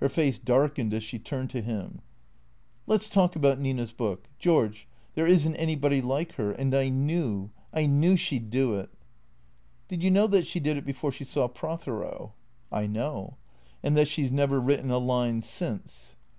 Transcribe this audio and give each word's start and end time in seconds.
Her 0.00 0.08
face 0.08 0.38
darkened 0.38 0.94
as 0.94 1.04
she 1.04 1.18
turned 1.18 1.50
to 1.50 1.60
him. 1.60 2.00
"Let's 2.86 3.06
talk 3.10 3.36
about 3.36 3.60
Nina's 3.60 3.92
book. 3.92 4.26
George— 4.38 4.88
there 5.14 5.26
isn't 5.26 5.56
any 5.56 5.76
body 5.76 6.00
like 6.00 6.36
her. 6.36 6.52
And 6.52 6.74
I 6.74 6.88
knew, 6.88 7.50
I 7.70 7.84
knew 7.84 8.16
she 8.16 8.38
'd 8.38 8.48
do 8.50 8.72
it."" 8.76 8.88
Did 9.88 10.02
you 10.02 10.10
know 10.10 10.26
that 10.26 10.46
she 10.46 10.58
did 10.58 10.78
it 10.78 10.86
before 10.86 11.12
she 11.12 11.24
saw 11.24 11.48
Prothero."" 11.48 12.32
I 12.80 12.86
know."" 12.86 13.36
And 13.82 13.94
that 13.94 14.08
she 14.08 14.26
's 14.26 14.30
never 14.30 14.58
written 14.58 14.90
a 14.90 14.96
line 14.96 15.42
since 15.42 16.16